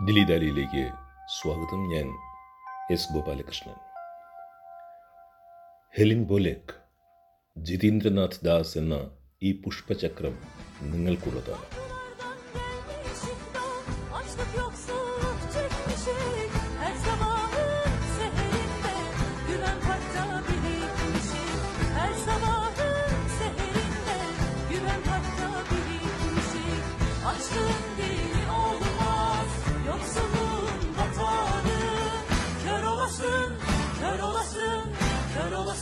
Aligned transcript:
ദിലീദാലിയിലേക്ക് 0.00 0.82
സ്വാഗതം 1.30 1.80
ഞാൻ 1.90 2.06
എസ് 2.90 3.10
ഗോപാലകൃഷ്ണൻ 3.12 3.76
ഹെലിൻ 5.94 6.22
ബോലേക്ക് 6.24 6.74
ജിതീന്ദ്രനാഥ് 7.56 8.40
ദാസ് 8.42 8.78
എന്ന 8.78 8.96
ഈ 9.42 9.52
പുഷ്പചക്രം 9.62 10.34
നിങ്ങൾക്കുള്ളതാണ് 10.84 11.66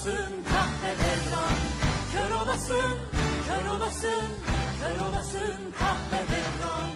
olasın 0.09 0.45
kahvederdan 0.45 1.57
Kör 2.13 2.31
olasın, 2.41 2.97
kör 3.49 3.67
olasın 3.75 4.29
Kör 4.81 4.97
olasın 5.07 5.59
kahvederdan 5.79 6.89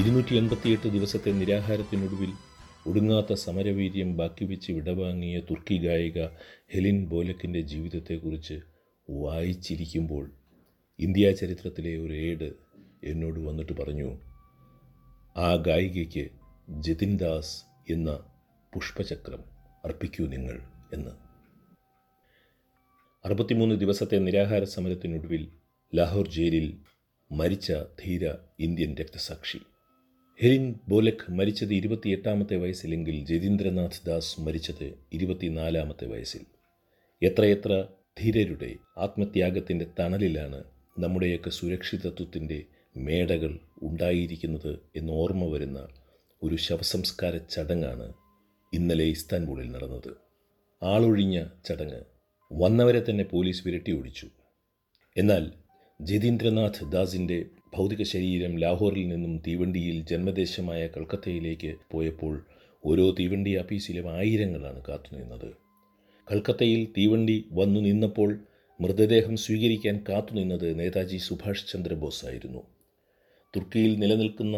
ഇരുന്നൂറ്റി 0.00 0.34
എൺപത്തിയെട്ട് 0.40 0.88
ദിവസത്തെ 0.94 1.30
നിരാഹാരത്തിനൊടുവിൽ 1.38 2.30
ഒടുങ്ങാത്ത 2.86 3.32
സമരവീര്യം 3.44 4.10
ബാക്കിവെച്ച് 4.18 4.70
വിടവാങ്ങിയ 4.72 5.36
തുർക്കി 5.48 5.76
ഗായിക 5.84 6.18
ഹെലിൻ 6.74 6.98
ബോലക്കിന്റെ 7.10 7.62
ജീവിതത്തെക്കുറിച്ച് 7.72 8.56
വായിച്ചിരിക്കുമ്പോൾ 9.08 10.24
ഇന്ത്യ 10.98 11.32
ചരിത്രത്തിലെ 11.40 11.94
ഒരു 12.04 12.14
ഏട് 12.28 12.48
എന്നോട് 13.04 13.40
വന്നിട്ട് 13.48 13.74
പറഞ്ഞു 13.80 14.08
ആ 15.36 15.50
ഗായികയ്ക്ക് 15.68 16.24
ജതിൻ 16.80 17.12
ദാസ് 17.16 17.54
എന്ന 17.88 18.08
പുഷ്പചക്രം 18.74 19.44
അർപ്പിക്കൂ 19.84 20.26
നിങ്ങൾ 20.26 20.60
എന്ന്. 20.92 21.10
അറുപത്തിമൂന്ന് 23.24 23.74
ദിവസത്തെ 23.74 24.18
നിരാഹാര 24.18 24.64
സമരത്തിനൊടുവിൽ 24.64 25.48
ലാഹോർ 25.94 26.28
ജയിലിൽ 26.28 26.76
മരിച്ച 27.32 27.72
ധീര 27.72 28.34
ഇന്ത്യൻ 28.60 28.94
രക്തസാക്ഷി. 28.94 29.58
ഹെലിൻ 30.40 30.74
ബോലക് 30.88 31.32
മരിച്ചത് 31.32 31.74
ഇരുപത്തിയെട്ടാമത്തെ 31.74 32.56
വയസ്സിലെങ്കിൽ 32.56 33.24
ജതീന്ദ്രനാഥ് 33.24 34.06
ദാസ് 34.06 34.40
മരിച്ചത് 34.40 34.94
ഇരുപത്തിനാലാമത്തെ 35.12 36.06
വയസ്സിൽ. 36.06 36.40
എത്രയെത്ര 37.22 37.84
ധീരരുടെ 38.20 38.76
ആത്മത്യാഗത്തിന്റെ 38.98 39.86
തണലിലാണ് 39.98 40.64
നമ്മുടെയൊക്കെ 40.98 41.50
സുരക്ഷിതത്വത്തിന്റെ 41.50 42.64
മേടകൾ 42.96 43.58
ഉണ്ടായിരിക്കുന്നത് 43.82 44.78
എന്ന് 44.96 45.12
ഓർമ്മ 45.12 45.44
വരുന്ന 45.44 45.88
ഒരു 46.42 46.56
ശവസംസ്കാര 46.56 47.36
ചടങ്ങാണ് 47.36 48.12
ഇന്നലെ 48.72 49.04
ഇസ്താൻബൂളിൽ 49.04 49.70
നടന്നത്. 49.72 50.10
ആളൊഴിഞ്ഞ 50.82 51.44
ചടങ്ങ് 51.66 52.00
വന്നവരെ 52.52 53.04
തന്നെ 53.04 53.24
പോലീസ് 53.24 53.68
വിരട്ടി 53.68 53.92
ഓടിച്ചു. 53.92 54.26
എന്നാൽ 55.16 55.52
ജതീന്ദ്രനാഥ് 56.00 56.92
ദാസിന്റെ 56.92 57.44
ഭൗതിക 57.74 58.02
ശരീരം 58.02 58.58
ലാഹോറിൽ 58.58 59.08
നിന്നും 59.08 59.42
തീവണ്ടിയിൽ 59.46 60.06
ജന്മദേശമായ 60.06 60.86
കൽക്കത്തയിലേക്ക് 60.86 61.76
പോയപ്പോൾ 61.90 62.46
ഓരോ 62.84 63.10
തീവണ്ടി 63.10 63.56
ആഫീസിലും 63.56 64.12
ആയിരങ്ങളാണ് 64.16 64.82
കാത്തുനിന്നത് 64.88 65.50
കൽക്കത്തയിൽ 66.30 66.84
തീവണ്ടി 66.98 67.44
വന്നു 67.52 67.80
നിന്നപ്പോൾ 67.80 68.30
മൃതദേഹം 68.80 69.36
സ്വീകരിക്കാൻ 69.36 70.04
കാത്തുനിന്നത് 70.08 70.80
നേതാജി 70.80 71.16
സുഭാഷ് 71.16 71.68
ചന്ദ്രബോസ് 71.68 72.26
ആയിരുന്നു. 72.26 72.62
തുർക്കിയിൽ 73.56 73.98
നിലനിൽക്കുന്ന 73.98 74.56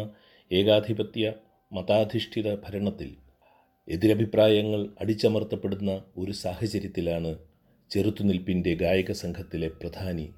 ഏകാധിപത്യ 0.51 1.33
മതാധിഷ്ഠിത 1.73 2.55
ഭരണത്തിൽ 2.55 3.15
എതിരഭിപ്രായങ്ങൾ 3.87 4.89
അടിച്ചമർത്തപ്പെടുന്ന 5.01 6.03
ഒരു 6.17 6.31
സാഹചര്യത്തിലാണ് 6.31 7.37
ചെറുത്തുനിൽപ്പിന്റെ 7.91 8.75
ഗായക 8.75 9.11
സംഘത്തിലെ 9.11 9.67
പ്രധാനി 9.67 10.29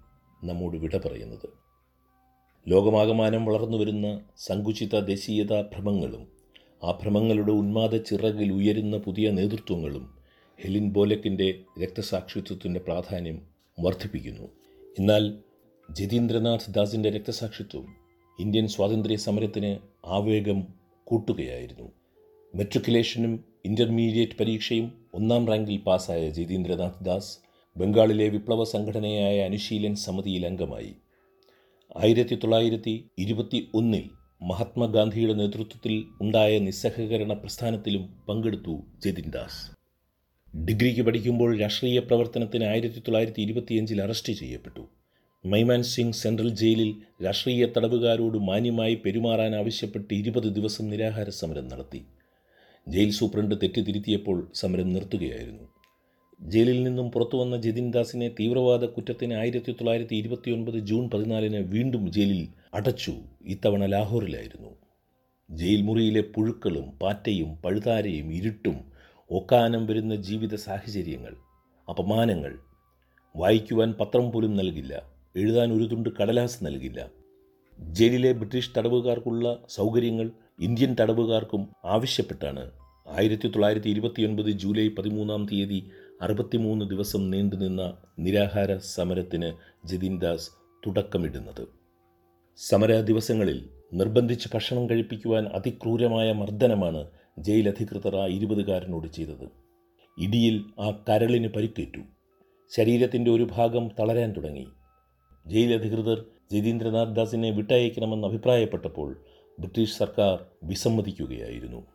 നമ്മോട് 0.43 0.77
വിട 0.77 0.97
പറയുന്നത്. 0.97 1.49
ലോകമാകമാനം 2.67 3.45
വളർന്നുവരുന്ന 3.45 4.21
സങ്കുചിത 4.37 4.99
ദേശീയതാ 4.99 5.61
ഭ്രമങ്ങളും 5.61 6.27
ആ 6.83 6.91
ഭ്രമങ്ങളുടെ 6.91 7.51
ഉന്മാദ 7.51 7.95
ചിറകിൽ 7.95 8.53
ഉയരുന്ന 8.53 8.97
പുതിയ 8.97 9.31
നേതൃത്വങ്ങളും 9.31 10.13
ഹെലിൻ 10.59 10.91
ബോലക്കിന്റെ 10.91 11.59
രക്തസാക്ഷിത്വത്തിന്റെ 11.83 12.79
പ്രാധാന്യം 12.79 13.41
വർദ്ധിപ്പിക്കുന്നു. 13.79 14.47
എന്നാൽ 14.99 15.37
ജതീന്ദ്രനാഥ് 15.91 16.73
ദാസിന്റെ 16.73 17.09
രക്തസാക്ഷിത്വം 17.09 17.85
ഇന്ത്യൻ 18.39 18.67
സ്വാതന്ത്ര്യ 18.67 19.15
സമരത്തിന് 19.15 19.77
ആവേഗം 20.05 20.63
കൂട്ടുകയായിരുന്നു. 21.03 22.02
മെട്രിക്കുലേഷനും 22.55 23.31
ഇന്റർമീഡിയറ്റ് 23.65 24.35
പരീക്ഷയും 24.39 24.91
ഒന്നാം 25.13 25.47
റാങ്കിൽ 25.47 25.77
പാസ്സായ 25.77 26.29
ജിതീന്ദ്രനാഥ് 26.29 27.05
ദാസ് 27.05 27.31
ബംഗാളിലെ 27.77 28.29
വിപ്ലവ 28.29 28.63
സംഘടനയായ 28.63 29.37
അനുശീലൻ 29.41 29.95
സമിതിയിൽ 29.95 30.45
അംഗമായി. 30.45 30.91
ആയിരത്തി 32.03 32.35
തൊള്ളായിരത്തി 32.35 32.93
ഇരുപത്തി 33.19 33.67
ഒന്നിൽ 33.73 34.05
മഹാത്മാഗാന്ധിയുടെ 34.41 35.33
നേതൃത്വത്തിൽ 35.33 35.95
ഉണ്ടായ 36.21 36.59
നിസ്സഹകരണ 36.59 37.33
പ്രസ്ഥാനത്തിലും 37.33 38.05
പങ്കെടുത്തു 38.29 38.75
ജതിൻ 39.05 39.29
ദാസ്. 39.29 39.61
ഡിഗ്രിക്ക് 40.65 41.01
പഠിക്കുമ്പോൾ 41.01 41.59
രാഷ്ട്രീയ 41.59 41.99
പ്രവർത്തനത്തിന് 41.99 42.63
ആയിരത്തി 42.63 42.99
തൊള്ളായിരത്തി 42.99 43.41
ഇരുപത്തിയഞ്ചിൽ 43.41 44.01
അറസ്റ്റ് 44.01 44.33
ചെയ്യപ്പെട്ടു. 44.33 44.83
മൈമാൻ 45.45 45.83
സിംഗ് 45.83 46.19
സെൻട്രൽ 46.23 46.49
ജയിലിൽ 46.55 46.91
രാഷ്ട്രീയ 47.23 47.65
തടവുകാരോട് 47.65 48.37
മാന്യമായി 48.37 48.95
പെരുമാറാൻ 48.95 49.55
ആവശ്യപ്പെട്ട് 49.55 50.13
ഇരുപത് 50.13 50.49
ദിവസം 50.57 50.89
നിരാഹാര 50.89 51.29
സമരം 51.29 51.67
നടത്തി. 51.67 52.01
ജയിൽ 52.87 53.11
സൂപ്രണ്ട് 53.11 53.55
തെറ്റിതിരുത്തിയപ്പോൾ 53.55 54.51
സമരം 54.53 54.93
നിർത്തുകയായിരുന്നു. 54.93 55.63
ജയിലിൽ 56.41 56.83
നിന്നും 56.83 57.11
പുറത്തു 57.11 57.37
വന്ന 57.37 57.61
ജതിൻ 57.61 57.91
ദാസിനെ 57.91 58.27
തീവ്രവാദ 58.39 58.85
കുറ്റത്തിന് 58.85 59.33
ആയിരത്തി 59.33 59.71
തൊള്ളായിരത്തി 59.71 60.15
ഇരുപത്തിയൊൻപത് 60.15 60.79
ജൂൺ 60.79 61.09
പതിനാലിന് 61.09 61.57
വീണ്ടും 61.57 62.11
ജയിലിൽ 62.11 62.47
അടച്ചു. 62.73 63.13
ഇത്തവണ 63.45 63.85
ലാഹോറിലായിരുന്നു. 63.85 64.69
ജയിൽ 65.51 65.81
മുറിയിലെ 65.81 66.21
പുഴുക്കളും 66.21 66.91
പാറ്റയും 66.91 67.55
പഴുതാരയും 67.55 68.33
ഇരുട്ടും 68.33 68.75
ഒക്കാനം 69.31 69.87
വരുന്ന 69.87 70.15
ജീവിത 70.15 70.55
സാഹചര്യങ്ങൾ 70.55 71.35
അപമാനങ്ങൾ. 71.89 72.59
വായിക്കുവാൻ 73.35 73.93
പത്രം 73.93 74.31
പോലും 74.31 74.55
നൽകില്ല. 74.55 75.09
എഴുതാൻ 75.35 75.73
ഒരു 75.73 75.83
തുണ്ട് 75.83 76.09
കടലാസ് 76.21 76.65
നൽകില്ല. 76.65 77.09
ജയിലിലെ 77.79 78.31
ബ്രിട്ടീഷ് 78.31 78.71
തടവുകാർക്കുള്ള 78.77 79.63
സൗകര്യങ്ങൾ 79.69 80.31
ഇന്ത്യൻ 80.59 80.95
തടവുകാർക്കും 81.01 81.67
ആവശ്യപ്പെട്ടാണ്. 81.85 82.71
ആയിരത്തി 83.07 83.47
തൊള്ളായിരത്തി 83.47 83.89
ഇരുപത്തിയൊൻപത് 83.89 84.49
ജൂലൈ 84.49 84.87
പതിമൂന്നാം 84.87 85.45
തീയതി 85.51 85.89
അറുപത്തിമൂന്ന് 86.21 86.89
ദിവസം 86.89 87.31
നീണ്ടുനിന്ന 87.31 87.97
നിരാഹാര 88.19 88.77
സമരത്തിന് 88.77 89.53
ജതിൻ 89.87 90.19
ദാസ് 90.19 90.49
തുടക്കമിടുന്നത്. 90.87 91.67
സമര 92.57 93.01
ദിവസങ്ങളിൽ 93.01 93.69
നിർബന്ധിച്ച് 93.93 94.49
ഭക്ഷണം 94.53 94.89
കഴിപ്പിക്കുവാൻ 94.89 95.47
അതിക്രൂരമായ 95.47 96.31
മർദ്ദനമാണ് 96.31 97.07
ജയിൽ 97.39 97.69
അധികൃതർ 97.69 98.15
ആ 98.15 98.25
ഇരുപതുകാരനോട് 98.27 99.07
ചെയ്തത്. 99.07 99.49
ഇടിയിൽ 100.17 100.63
ആ 100.79 101.03
കരളിന് 101.09 101.47
പരിക്കേറ്റു. 101.47 101.99
ശരീരത്തിന്റെ 102.75 103.31
ഒരു 103.31 103.47
ഭാഗം 103.51 103.89
തളരാൻ 103.99 104.33
തുടങ്ങി. 104.33 104.67
ജയിലധികൃതർ 105.47 106.25
ജതീന്ദ്രനാഥ് 106.51 107.15
ദാസിനെ 107.15 107.51
വിട്ടയക്കണമെന്ന് 107.51 108.27
അഭിപ്രായപ്പെട്ടപ്പോൾ 108.27 109.17
ബ്രിട്ടീഷ് 109.59 109.97
സർക്കാർ 109.97 110.45
വിസമ്മതിക്കുകയായിരുന്നു. 110.63 111.85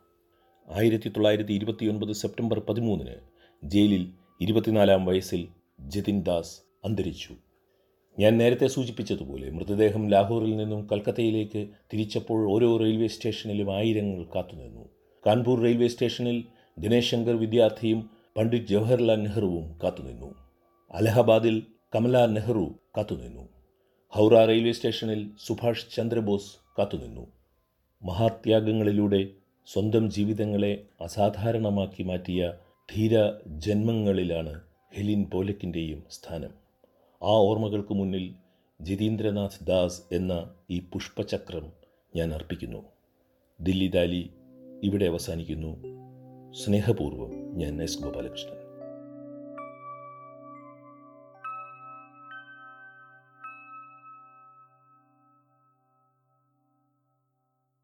ആയിരത്തി 0.69 1.09
തൊള്ളായിരത്തി 1.09 1.53
ഇരുപത്തിയൊൻപത് 1.53 2.13
സെപ്റ്റംബർ 2.13 2.59
പതിമൂന്നിന് 2.59 3.15
ജയിലിൽ 3.65 4.13
ഇരുപത്തിനാലാം 4.41 5.05
വയസ്സിൽ 5.05 5.49
ജതിൻ 5.81 6.23
ദാസ് 6.23 6.61
അന്തരിച്ചു. 6.85 7.35
ഞാൻ 8.19 8.39
നേരത്തെ 8.39 8.67
സൂചിപ്പിച്ചതുപോലെ 8.67 9.51
മൃതദേഹം 9.51 10.09
ലാഹോറിൽ 10.09 10.57
നിന്നും 10.57 10.89
കൽക്കത്തയിലേക്ക് 10.93 11.69
തിരിച്ചപ്പോൾ 11.93 12.51
ഓരോ 12.51 12.77
റെയിൽവേ 12.77 13.07
സ്റ്റേഷനിലും 13.07 13.77
ആയിരങ്ങൾ 13.77 14.25
കാത്തുനിന്നു. 14.25 14.89
കാൺപൂർ 15.27 15.61
റെയിൽവേ 15.61 15.89
സ്റ്റേഷനിൽ 15.89 16.45
ദിനേശ് 16.79 17.11
ശങ്കർ 17.11 17.39
വിദ്യാർത്ഥിയും 17.39 18.11
പണ്ഡിറ്റ് 18.37 18.67
ജവഹർലാൽ 18.67 19.23
നെഹ്റുവും 19.23 19.79
കാത്തുനിന്നു. 19.83 20.35
അലഹബാദിൽ 20.91 21.63
കമല 21.95 22.27
നെഹ്റു 22.27 22.75
കാത്തുനിന്നു. 22.97 23.49
ഹൗറ 24.09 24.45
റെയിൽവേ 24.45 24.73
സ്റ്റേഷനിൽ 24.73 25.31
സുഭാഷ് 25.47 25.87
ചന്ദ്രബോസ് 25.97 26.57
കാത്തുനിന്നു. 26.79 27.38
മഹാത്യാഗങ്ങളിലൂടെ 28.03 29.27
സ്വന്തം 29.67 30.11
ജീവിതങ്ങളെ 30.11 30.85
അസാധാരണമാക്കി 31.01 32.03
മാറ്റിയ 32.03 32.53
ധീര 32.95 33.33
ജന്മങ്ങളിലാണ് 33.47 34.61
ഹെലിൻ 34.97 35.31
പോലക്കിന്റെയും 35.31 36.03
സ്ഥാനം. 36.11 36.51
ആ 37.23 37.31
ഓർമ്മകൾക്ക് 37.31 37.95
മുന്നിൽ 37.95 38.35
ജിതീന്ദ്രനാഥ് 38.81 39.67
ദാസ് 39.67 40.03
എന്ന 40.13 40.51
ഈ 40.71 40.79
പുഷ്പചക്രം 40.93 41.73
ഞാൻ 42.17 42.35
അർപ്പിക്കുന്നു. 42.35 42.85
ദില്ലി 43.61 43.87
ദാലി 43.87 44.31
ഇവിടെ 44.83 45.05
അവസാനിക്കുന്നു. 45.05 45.77
സ്നേഹപൂർവം 46.53 47.59
ഞാൻ 47.59 47.83
എസ് 47.83 48.03
ഗോപാലകൃഷ്ണൻ. 48.03 48.58